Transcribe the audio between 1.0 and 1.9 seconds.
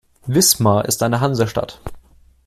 eine Hansestadt.